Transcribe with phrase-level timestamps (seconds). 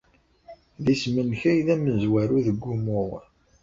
[0.83, 3.11] D isem-nnek ay d amezwaru deg wumuɣ.